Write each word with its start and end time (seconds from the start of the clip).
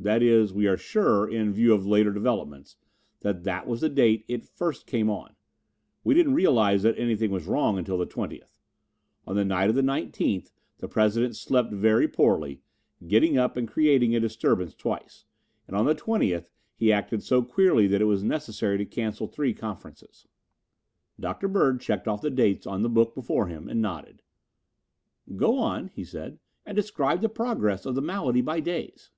"That 0.00 0.22
is, 0.22 0.52
we 0.52 0.68
are 0.68 0.76
sure, 0.76 1.28
in 1.28 1.52
view 1.52 1.74
of 1.74 1.84
later 1.84 2.12
developments, 2.12 2.76
that 3.22 3.42
that 3.42 3.66
was 3.66 3.80
the 3.80 3.88
date 3.88 4.24
it 4.28 4.44
first 4.46 4.86
came 4.86 5.10
on. 5.10 5.34
We 6.04 6.14
didn't 6.14 6.34
realize 6.34 6.84
that 6.84 6.96
anything 6.96 7.32
was 7.32 7.48
wrong 7.48 7.78
until 7.78 7.98
the 7.98 8.06
twentieth. 8.06 8.60
On 9.26 9.34
the 9.34 9.44
night 9.44 9.68
of 9.68 9.74
the 9.74 9.82
nineteenth 9.82 10.52
the 10.78 10.86
President 10.86 11.34
slept 11.34 11.72
very 11.72 12.06
poorly, 12.06 12.60
getting 13.08 13.36
up 13.36 13.56
and 13.56 13.66
creating 13.66 14.14
a 14.14 14.20
disturbance 14.20 14.72
twice, 14.76 15.24
and 15.66 15.74
on 15.76 15.84
the 15.84 15.96
twentieth 15.96 16.48
he 16.76 16.92
acted 16.92 17.24
so 17.24 17.42
queerly 17.42 17.88
that 17.88 18.00
it 18.00 18.04
was 18.04 18.22
necessary 18.22 18.78
to 18.78 18.86
cancel 18.86 19.26
three 19.26 19.52
conferences." 19.52 20.28
Dr. 21.18 21.48
Bird 21.48 21.80
checked 21.80 22.06
off 22.06 22.22
the 22.22 22.30
dates 22.30 22.68
on 22.68 22.82
the 22.82 22.88
book 22.88 23.16
before 23.16 23.48
him 23.48 23.68
and 23.68 23.82
nodded. 23.82 24.22
"Go 25.34 25.58
on," 25.58 25.88
he 25.88 26.04
said, 26.04 26.38
"and 26.64 26.76
describe 26.76 27.20
the 27.20 27.28
progress 27.28 27.84
of 27.84 27.96
the 27.96 28.00
malady 28.00 28.40
by 28.40 28.60
days." 28.60 29.10